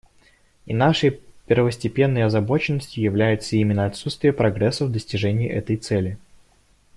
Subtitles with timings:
[0.65, 6.17] И нашей первостепенной озабоченностью является именно отсутствие прогресса в достижении этой цели.